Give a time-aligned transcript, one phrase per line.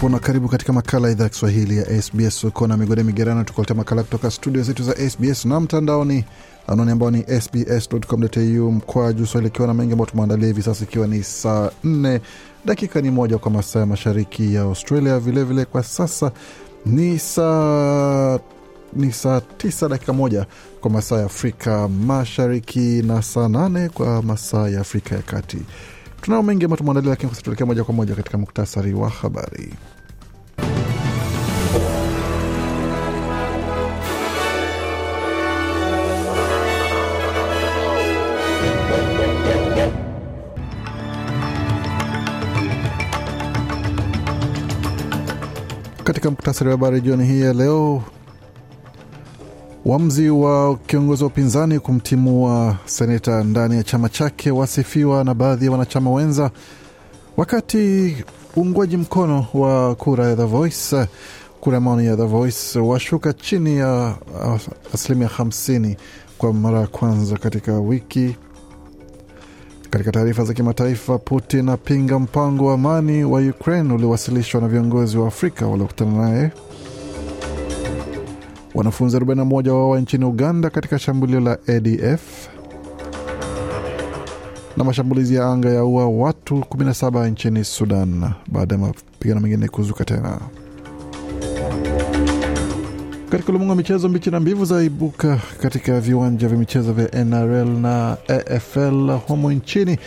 [0.00, 2.44] Ulipo na karibu katika makala ya idhaa ya Kiswahili ya SBS.
[2.44, 6.24] Uko na migode migerano, tukuletea makala kutoka studio zetu za SBS na mtandaoni,
[6.66, 11.22] anwani ambao ni sbs.com.au mkwaju swahili, ikiwa na mengi ambao tumeandalia hivi sasa, ikiwa ni
[11.22, 12.20] saa nne
[12.64, 15.18] dakika ni moja kwa masaa ya mashariki ya Australia.
[15.18, 16.32] Vilevile vile kwa sasa
[16.86, 18.38] ni saa
[18.92, 20.46] ni saa tisa dakika moja
[20.80, 25.58] kwa masaa ya Afrika Mashariki na saa nane kwa masaa ya Afrika ya Kati.
[26.20, 29.74] Tunao mengi ambayo tumeandalia, lakini sasa tuelekea moja kwa moja katika muktasari wa habari.
[46.04, 48.02] Katika muktasari wa habari jioni hii ya leo,
[49.90, 55.70] Uamuzi wa kiongozi wa upinzani kumtimua seneta ndani ya chama chake wasifiwa na baadhi ya
[55.72, 56.50] wanachama wenza,
[57.36, 58.16] wakati
[58.56, 61.06] uungwaji mkono wa kura ya The Voice,
[61.60, 64.14] kura ya maoni ya The Voice washuka chini ya
[64.94, 65.96] asilimia 50
[66.38, 68.36] kwa mara ya kwanza katika wiki.
[69.90, 75.28] Katika taarifa za kimataifa, Putin apinga mpango wa amani wa Ukraine uliowasilishwa na viongozi wa
[75.28, 76.50] Afrika waliokutana naye.
[78.74, 82.48] Wanafunzi 41 wawa nchini Uganda katika shambulio la ADF
[84.76, 88.30] na mashambulizi ya anga ya ua watu 17 nchini Sudan.
[88.46, 90.38] Baada ya mapigano mengine kuzuka tena.
[93.30, 98.16] Katika ulimwengu wa michezo, mbichi na mbivu zaibuka katika viwanja vya michezo vya NRL na
[98.28, 99.98] AFL humu nchini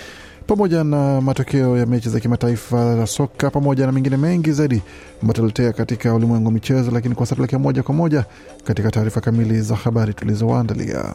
[0.47, 4.81] pamoja na matokeo ya mechi za kimataifa za soka pamoja na mengine mengi zaidi
[5.21, 6.91] ambayo katika ulimwengu wa michezo.
[6.91, 8.25] Lakini kwa sasa moja kwa moja
[8.63, 11.13] katika taarifa kamili za habari tulizowaandalia.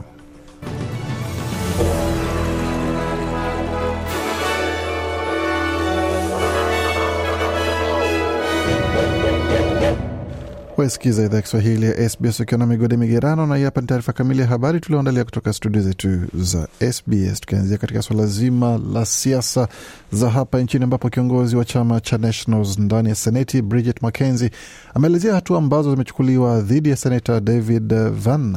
[10.78, 14.40] Wasikiza idhaa Kiswahili ya SBS ukiwa na migode migerano, na hii hapa ni taarifa kamili
[14.40, 19.68] ya habari tulioandalia kutoka studio zetu za SBS, tukianzia katika suala zima la siasa
[20.12, 24.50] za hapa nchini, ambapo kiongozi wa chama cha Nationals ndani ya Seneti Bridget McKenzie
[24.94, 28.56] ameelezea hatua ambazo zimechukuliwa dhidi ya senata David Van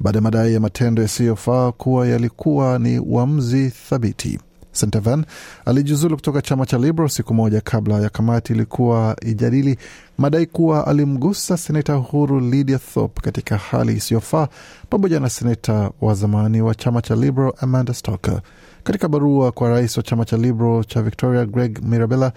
[0.00, 4.38] baada ya madai ya matendo yasiyofaa kuwa yalikuwa ni uamuzi thabiti.
[4.72, 5.24] Senator
[5.64, 9.78] alijiuzulu kutoka chama cha Liberal siku moja kabla ya kamati ilikuwa ijadili
[10.18, 14.48] madai kuwa alimgusa seneta huru Lydia Thorpe katika hali isiyofaa
[14.90, 18.40] pamoja na seneta wa zamani wa chama cha Liberal Amanda Stoker.
[18.84, 22.32] Katika barua kwa rais wa chama cha Liberal cha Victoria Greg Mirabella,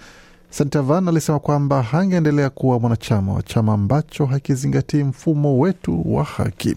[0.50, 6.76] Senator Van alisema kwamba hangeendelea kuwa mwanachama wa chama ambacho hakizingatii mfumo wetu wa haki.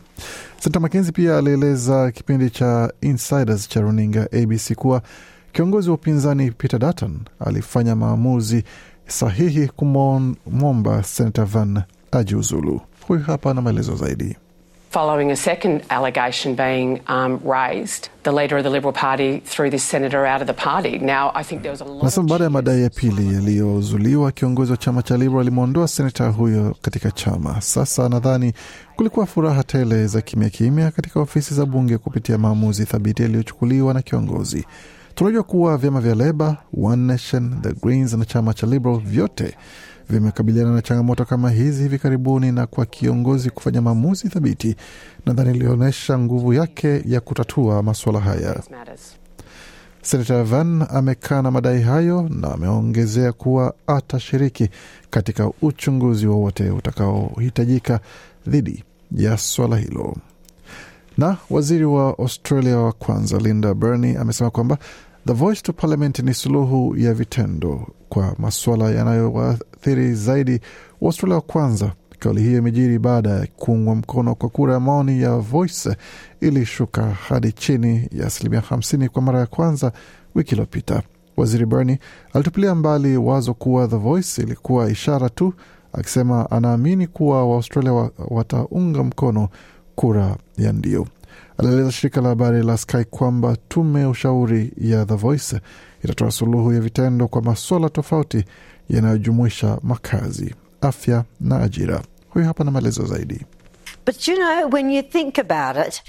[0.59, 5.01] Senator Makenzi pia alieleza kipindi cha Insiders cha runinga ABC kuwa
[5.53, 8.63] kiongozi wa upinzani Peter Dutton alifanya maamuzi
[9.07, 11.81] sahihi kumwomba Senator Van
[12.11, 12.81] ajiuzulu.
[13.07, 14.37] Huyu hapa na maelezo zaidi.
[14.89, 19.83] Following a second allegation being um, raised, the leader of the Liberal Party threw this
[19.89, 20.97] senator out of the party.
[20.97, 24.71] Now, I think there was a lot Nasema baada ya madai ya pili yaliyozuliwa, kiongozi
[24.71, 27.61] wa chama cha Liberal alimwondoa senata huyo katika chama.
[27.61, 28.53] Sasa nadhani
[28.95, 34.01] kulikuwa furaha tele za kimya kimya katika ofisi za bunge kupitia maamuzi thabiti yaliyochukuliwa na
[34.01, 34.65] kiongozi.
[35.17, 39.55] Tunajua kuwa vyama vya Leba, One Nation, the Greens na chama cha Liberal vyote
[40.09, 44.75] vimekabiliana na changamoto kama hizi hivi karibuni, na kwa kiongozi kufanya maamuzi thabiti,
[45.25, 48.63] nadhani ilionyesha nguvu yake ya kutatua masuala haya.
[50.01, 50.85] Senata Van
[51.43, 54.69] na madai hayo na ameongezea kuwa atashiriki
[55.09, 57.99] katika uchunguzi wowote utakaohitajika
[58.47, 60.15] dhidi ya swala hilo.
[61.17, 64.77] Na waziri wa Australia wa kwanza Linda Burney amesema kwamba
[65.27, 70.59] The Voice to Parliament ni suluhu ya vitendo kwa masuala yanayowaathiri zaidi
[71.01, 71.91] Waustralia wa kwanza.
[72.19, 75.95] Kauli hiyo imejiri baada ya kuungwa mkono kwa kura ya maoni ya Voice
[76.41, 79.91] ilishuka hadi chini ya asilimia 50 kwa mara ya kwanza
[80.35, 81.01] wiki iliyopita.
[81.37, 81.99] Waziri Bernie
[82.33, 85.53] alitupilia mbali wazo kuwa The Voice ilikuwa ishara tu,
[85.93, 89.49] akisema anaamini kuwa Waaustralia wa, wataunga mkono
[89.95, 91.07] kura ya ndio.
[91.57, 95.59] Alieleza shirika la habari la Sky kwamba tume ya ushauri ya The Voice
[96.03, 98.43] itatoa suluhu ya vitendo kwa masuala tofauti
[98.89, 102.01] yanayojumuisha makazi, afya na ajira.
[102.29, 103.45] Huyu hapa na maelezo zaidi.
[104.05, 106.01] But you know, when you think about it,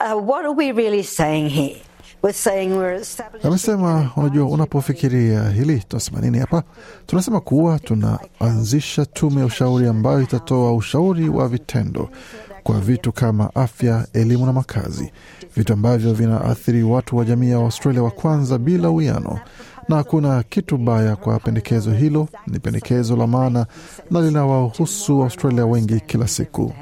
[0.00, 1.76] uh, what are we really saying here?
[2.22, 6.62] We're saying we're establishing Amesema, unajua, unapofikiria hili tunasema nini hapa?
[7.06, 12.10] Tunasema kuwa tunaanzisha tume ya ushauri ambayo itatoa ushauri wa vitendo
[12.62, 15.12] kwa vitu kama afya, elimu na makazi,
[15.56, 19.40] vitu ambavyo vinaathiri watu wa jamii ya Australia wa kwanza bila uwiano,
[19.88, 22.28] na hakuna kitu baya kwa pendekezo hilo.
[22.46, 23.66] Ni pendekezo la maana
[24.10, 26.72] na linawahusu Australia wengi kila siku.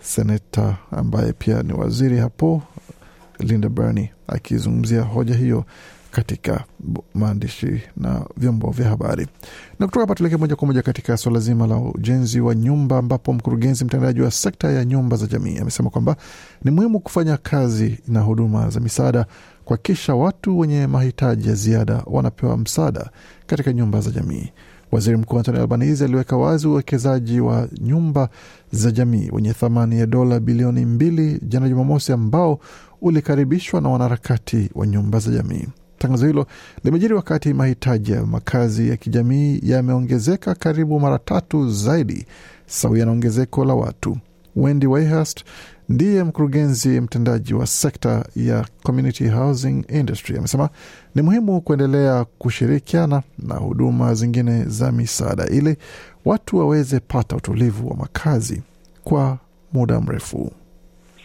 [0.00, 2.62] Seneta ambaye pia ni waziri hapo
[3.38, 5.64] Linda Burney akizungumzia hoja hiyo
[6.10, 6.64] katika
[7.14, 9.26] maandishi na vyombo vya habari.
[9.78, 13.32] Na kutoka hapa tuelekee moja kwa moja katika swala zima la ujenzi wa nyumba, ambapo
[13.32, 16.16] mkurugenzi mtendaji wa sekta ya nyumba za jamii amesema kwamba
[16.64, 19.26] ni muhimu kufanya kazi na huduma za misaada
[19.64, 23.10] kuhakikisha watu wenye mahitaji ya ziada wanapewa msaada
[23.46, 24.52] katika nyumba za jamii.
[24.92, 28.28] Waziri Mkuu Anthony Albanese aliweka wazi uwekezaji wa nyumba
[28.72, 32.60] za jamii wenye thamani ya dola bilioni mbili jana Jumamosi, ambao
[33.00, 35.66] ulikaribishwa na wanaharakati wa nyumba za jamii.
[36.00, 36.46] Tangazo hilo
[36.84, 42.26] limejiri wakati mahitaji ya makazi ya kijamii yameongezeka karibu mara tatu zaidi
[42.66, 44.18] sawia na ongezeko la watu.
[44.56, 45.44] Wendy Wayhurst
[45.88, 50.68] ndiye mkurugenzi mtendaji wa sekta ya community housing industry amesema
[51.14, 55.76] ni muhimu kuendelea kushirikiana na huduma zingine za misaada ili
[56.24, 58.62] watu waweze pata utulivu wa makazi
[59.04, 59.38] kwa
[59.72, 60.52] muda mrefu.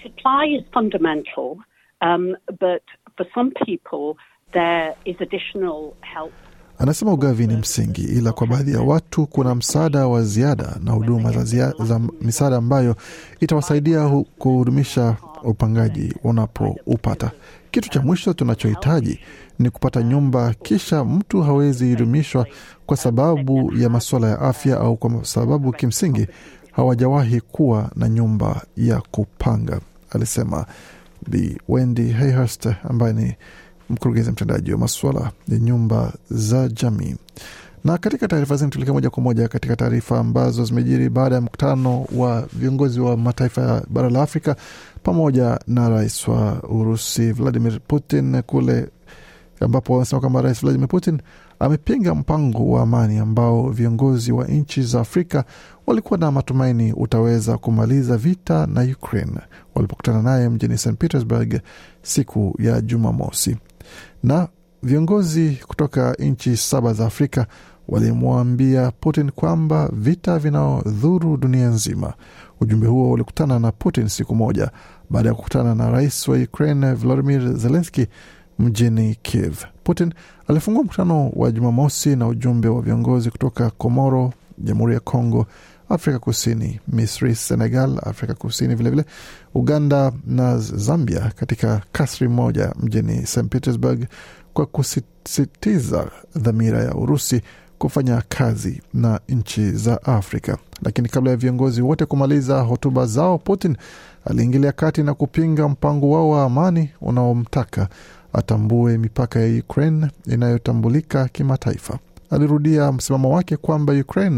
[0.04, 1.58] supply is fundamental,
[2.02, 2.82] um, but
[3.18, 4.16] for some people,
[4.56, 6.32] there is additional help.
[6.80, 11.32] Anasema ugavi ni msingi, ila kwa baadhi ya watu kuna msaada wa ziada na huduma
[11.32, 12.96] za, za misaada ambayo
[13.40, 17.32] itawasaidia kuhudumisha upangaji unapoupata.
[17.72, 19.20] Kitu cha mwisho tunachohitaji
[19.60, 22.48] ni kupata nyumba, kisha mtu hawezi hudumishwa
[22.86, 26.28] kwa sababu ya masuala ya afya au kwa sababu kimsingi
[26.72, 29.80] hawajawahi kuwa na nyumba ya kupanga,
[30.12, 30.66] alisema
[31.28, 33.36] Bi Wendy Hayhurst ambaye ni
[33.90, 37.16] mkurugenzi mtendaji wa masuala ya nyumba za jamii.
[37.84, 42.06] Na katika taarifa zingine tuelekea moja kwa moja katika taarifa ambazo zimejiri baada ya mkutano
[42.16, 44.56] wa viongozi wa mataifa ya bara la Afrika
[45.04, 48.90] pamoja na rais wa Urusi Vladimir Putin kule
[49.60, 51.22] ambapo wanasema kwamba rais Vladimir Putin
[51.60, 55.44] amepinga mpango wa amani ambao viongozi wa nchi za Afrika
[55.88, 59.40] walikuwa na matumaini utaweza kumaliza vita na Ukraine
[59.76, 61.60] walipokutana naye mjini St Petersburg
[62.02, 63.58] siku ya Jumamosi.
[64.24, 64.48] Na
[64.84, 67.48] viongozi kutoka nchi saba za Afrika
[67.88, 72.14] walimwambia Putin kwamba vita vinaodhuru dunia nzima.
[72.62, 74.72] Ujumbe huo ulikutana na Putin siku moja
[75.10, 78.08] baada ya kukutana na rais wa Ukraine Volodymyr Zelensky
[78.60, 79.58] mjini Kiev.
[79.84, 80.14] Putin
[80.48, 85.46] alifungua mkutano wa Jumamosi na ujumbe wa viongozi kutoka Komoro, Jamhuri ya Kongo,
[85.90, 89.16] Afrika Kusini, Misri, Senegal, Afrika Kusini vilevile vile,
[89.56, 94.06] Uganda na Zambia katika kasri moja mjini St Petersburg
[94.54, 97.42] kwa kusisitiza dhamira ya Urusi
[97.78, 100.58] kufanya kazi na nchi za Afrika.
[100.84, 103.78] Lakini kabla ya viongozi wote kumaliza hotuba zao, Putin
[104.26, 107.88] aliingilia kati na kupinga mpango wao wa amani unaomtaka
[108.34, 112.00] atambue mipaka ya Ukraine inayotambulika kimataifa.
[112.30, 114.38] Alirudia msimamo wake kwamba Ukraine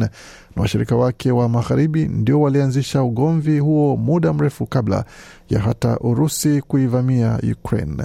[0.56, 5.06] na washirika wake wa magharibi ndio walianzisha ugomvi huo muda mrefu kabla
[5.50, 8.03] ya hata Urusi kuivamia Ukraine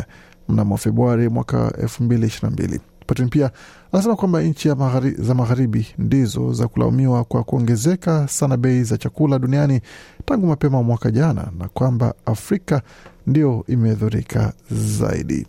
[0.49, 2.79] mnamo Februari mwaka 2022.
[3.07, 3.51] Putin pia
[3.93, 9.39] anasema kwamba nchi maghari, za magharibi ndizo za kulaumiwa kwa kuongezeka sana bei za chakula
[9.39, 9.81] duniani
[10.25, 12.83] tangu mapema mwaka jana na kwamba Afrika
[13.27, 15.47] ndio imedhurika zaidi.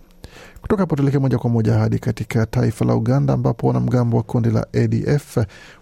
[0.62, 4.50] Kutoka hapo tuelekee moja kwa moja hadi katika taifa la Uganda ambapo wanamgambo wa kundi
[4.52, 5.38] la ADF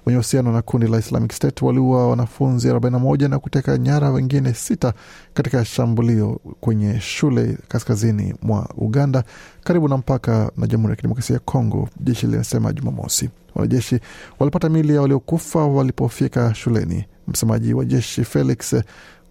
[0.05, 4.93] wenye uhusiano na kundi la Islamic State waliua wanafunzi 41 na kuteka nyara wengine sita
[5.34, 9.24] katika shambulio kwenye shule kaskazini mwa Uganda
[9.63, 13.29] karibu na mpaka na Jamhuri ya Kidemokrasia ya Kongo, jeshi linasema Jumamosi.
[13.55, 14.00] Wanajeshi
[14.39, 17.05] walipata mili ya waliokufa walipofika shuleni.
[17.27, 18.75] Msemaji wa jeshi Felix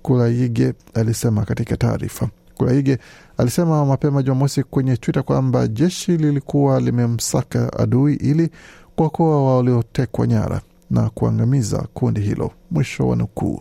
[0.03, 2.29] Kulayige alisema katika taarifa.
[2.61, 2.99] Kulaige
[3.39, 8.51] alisema mapema Jumamosi kwenye Twitter kwamba jeshi lilikuwa limemsaka adui ili
[8.97, 13.61] kuwakoa waliotekwa nyara na kuangamiza kundi hilo, mwisho wa nukuu.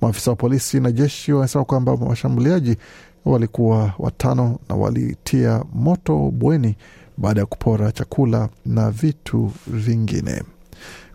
[0.00, 2.76] Maafisa wa polisi na jeshi wanasema kwamba washambuliaji
[3.24, 6.76] walikuwa watano na walitia moto bweni
[7.16, 10.42] baada ya kupora chakula na vitu vingine.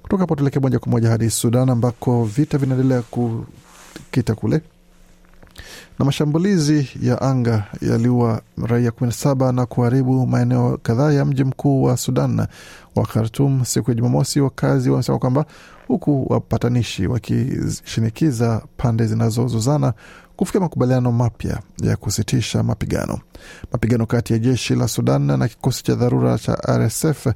[0.01, 4.61] Kutoka hapo tuelekee moja kwa moja hadi Sudan ambako vita vinaendelea kukita kule
[5.99, 11.97] na mashambulizi ya anga yaliua raia 17 na kuharibu maeneo kadhaa ya mji mkuu wa
[11.97, 12.47] Sudan
[12.95, 14.41] wa Khartum siku ya Jumamosi.
[14.41, 15.45] Wakazi wamesema kwamba
[15.87, 19.93] huku wapatanishi wakishinikiza pande zinazozozana
[20.35, 23.19] kufikia makubaliano mapya ya kusitisha mapigano.
[23.71, 27.27] Mapigano kati ya jeshi la Sudan na kikosi cha dharura cha RSF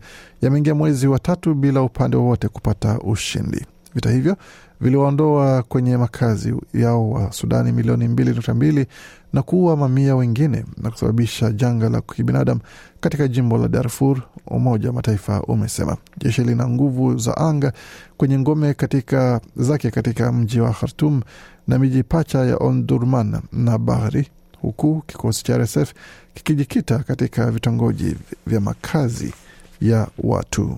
[0.42, 3.66] yameingia mwezi wa tatu bila upande wowote kupata ushindi.
[3.96, 4.38] Vita hivyo
[4.82, 8.86] viliwaondoa kwenye makazi yao wa Sudani milioni mbili nukta mbili
[9.34, 12.62] na kuua mamia wengine na kusababisha janga la kibinadamu
[13.00, 14.22] katika jimbo la Darfur.
[14.48, 17.74] Umoja wa Mataifa umesema jeshi lina nguvu za anga
[18.18, 21.22] kwenye ngome katika zake katika mji wa Khartum
[21.68, 24.28] na miji pacha ya Omdurman na Bahri,
[24.62, 25.94] huku kikosi cha RSF
[26.34, 28.16] kikijikita katika vitongoji
[28.48, 29.34] vya makazi
[29.82, 30.78] ya watu.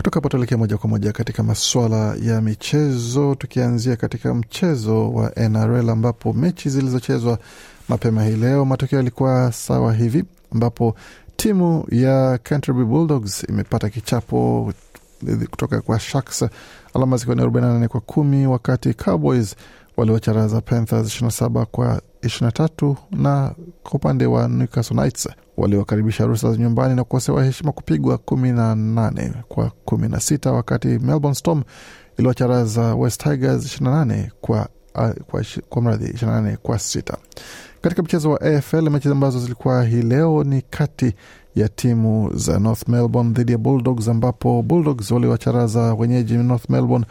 [0.00, 5.90] Kutoka hapo tuelekea moja kwa moja katika masuala ya michezo, tukianzia katika mchezo wa NRL
[5.90, 7.38] ambapo mechi zilizochezwa
[7.88, 10.94] mapema hii leo, matokeo yalikuwa sawa hivi, ambapo
[11.36, 14.72] timu ya Canterbury Bulldogs imepata kichapo
[15.50, 16.44] kutoka kwa Sharks,
[16.94, 19.56] alama zikiwa ni 48 kwa kumi, wakati Cowboys
[19.96, 27.04] waliwacharaza Panthers 27 kwa 23 na kwa upande wa Newcastle Knights waliokaribisha Roosters nyumbani na
[27.04, 31.62] kukosewa heshima kupigwa kumi na nane kwa kumi na sita wakati Melbourne Storm
[32.18, 37.16] iliwacharaza West Tigers 28 kwa, uh, kwa, kwa mradhi 28 kwa sita.
[37.80, 41.14] Katika mchezo wa AFL mechi ambazo zilikuwa hii leo ni kati
[41.54, 47.06] ya timu za North Melbourne dhidi ya Bulldogs ambapo Bulldogs waliwacharaza wenyeji North Melbourne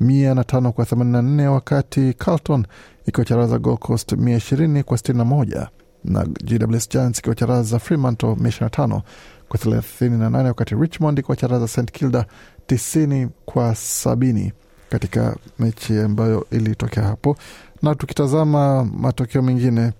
[0.00, 2.66] mia na tano kwa themanini na nne wakati Carlton
[3.06, 5.68] ikiwacharaza Gold Coast mia ishirini kwa sitini na moja
[6.04, 9.02] na GWS Giants ikiwacharaza Fremantle mia ishirini na tano
[9.48, 12.26] kwa thelathini na nane wakati Richmond ikiwacharaza St Kilda
[12.66, 14.52] tisini kwa sabini
[14.90, 17.36] katika mechi ambayo ilitokea hapo.
[17.82, 19.92] Na tukitazama matokeo mengine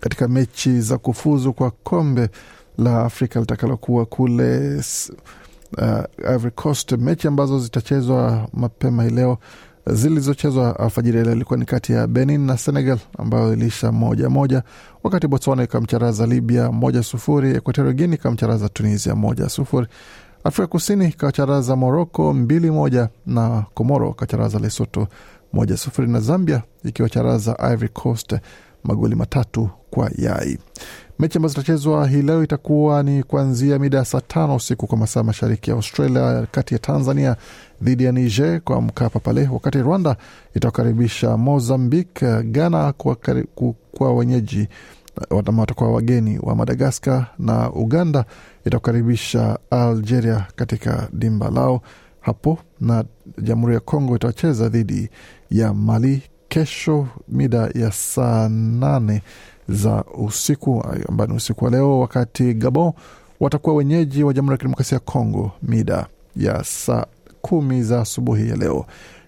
[0.00, 2.28] katika mechi za kufuzu kwa kombe
[2.78, 4.82] la Afrika litakalokuwa kule
[5.78, 9.38] uh, Ivory Coast, mechi ambazo zitachezwa mapema hii leo
[9.86, 14.62] zilizochezwa alfajiri leo ilikuwa ni kati ya Benin na Senegal ambayo iliisha moja moja,
[15.02, 19.86] wakati Botswana ikamcharaza Libya moja sufuri, Equatorial Guinea ikamcharaza Tunisia moja sufuri,
[20.44, 25.08] Afrika Kusini ikacharaza Morocco mbili moja na Komoro ikacharaza Lesotho
[25.52, 28.34] moja sufuri, na Zambia ikiwacharaza Ivory Coast
[28.86, 30.58] magoli matatu kwa yai.
[31.18, 35.22] Mechi ambazo zitachezwa hii leo itakuwa ni kuanzia mida ya saa tano usiku kwa masaa
[35.22, 37.36] mashariki ya Australia, kati ya Tanzania
[37.82, 40.16] dhidi ya Niger kwa Mkapa pale, wakati Rwanda
[40.54, 43.16] itakaribisha Mozambique, Ghana kwa,
[43.92, 44.68] kwa wenyeji
[45.30, 48.24] watakuwa wageni wa Madagaskar na Uganda
[48.64, 51.80] itakaribisha Algeria katika dimba lao
[52.20, 53.04] hapo, na
[53.42, 55.10] Jamhuri ya Kongo itacheza dhidi
[55.50, 56.22] ya Mali
[56.56, 59.22] kesho mida ya saa nane
[59.68, 62.92] za usiku ambayo ni usiku wa leo, wakati Gabon
[63.40, 67.06] watakuwa wenyeji wa Jamhuri ya Kidemokrasia ya Kongo mida ya saa
[67.42, 68.86] kumi za asubuhi ya leo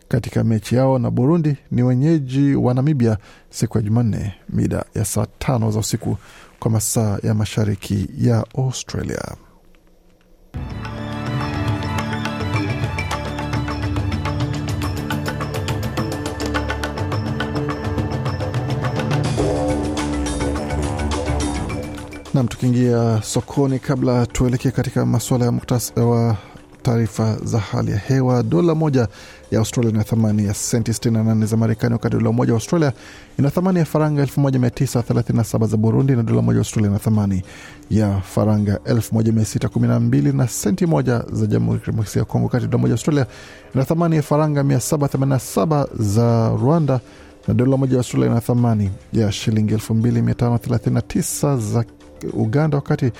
[0.09, 3.19] katika mechi yao, na Burundi ni wenyeji wa Namibia
[3.51, 6.17] siku ya Jumanne mida ya saa tano za usiku
[6.59, 9.37] kwa masaa ya mashariki ya Australia.
[22.39, 26.37] Nam, tukiingia sokoni, kabla tuelekee katika masuala ya muktasa wa
[26.83, 28.43] taarifa za hali ya hewa.
[28.43, 29.09] Dola moja
[29.51, 32.93] ya Australia ina thamani ya senti 68 za Marekani, wakati dola moja wa Australia
[33.39, 37.43] ina thamani ya faranga 1937 za Burundi, na dola moja wa Australia ina thamani
[37.91, 42.95] ya faranga 1612 na senti moja za Jamhuri ya Kidemokrasia ya Kongo, wakati dola moja
[42.95, 43.27] Australia
[43.75, 47.01] ina thamani ya faranga 787 za Rwanda,
[47.49, 51.85] na dola moja ya Australia ina thamani ya shilingi 2539 za
[52.33, 53.13] Uganda, wakati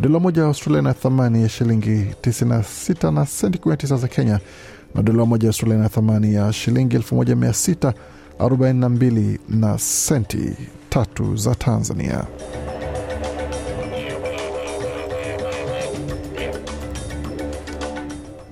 [0.00, 4.40] dola moja ya Australia ina thamani ya shilingi 96 na senti 19 za Kenya,
[4.94, 10.52] na dola moja ya Australia ina thamani ya shilingi 1642 na senti
[10.90, 12.24] tatu za Tanzania.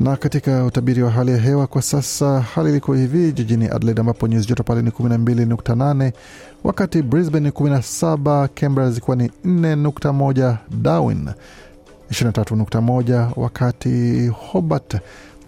[0.05, 4.27] Na katika utabiri wa hali ya hewa kwa sasa, hali iliko hivi jijini Adelaide ambapo
[4.29, 6.13] nyuzi joto pale ni 12.8,
[6.65, 11.29] wakati Brisbane ni 17, Canberra zikiwa ni 4.1, Darwin
[12.11, 14.97] 23.1, wakati Hobart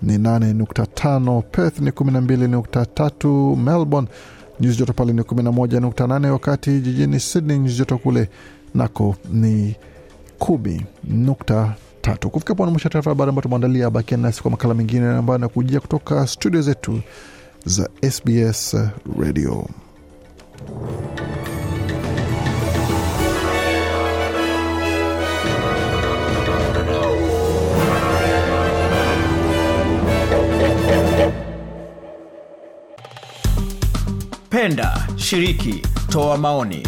[0.02, 4.08] ni 8.5, Perth ni 12.3, Melbourne
[4.60, 8.28] nyuzi joto pale ni 11.8 wakati jijini Sydney nyuzi joto kule
[8.75, 9.76] nako ni
[10.40, 11.70] 10.3.
[12.14, 13.90] Kufika pona mwisho taarifa habari ambayo tumeandalia.
[13.90, 17.00] Bakia nasi kwa makala mengine ambayo anakujia kutoka studio zetu
[17.64, 18.76] za SBS
[19.20, 19.68] Radio.
[34.50, 36.86] Penda, shiriki, toa maoni.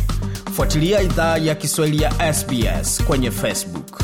[0.53, 3.98] Fuatilia idhaa ya Kiswahili ya SBS kwenye Facebook.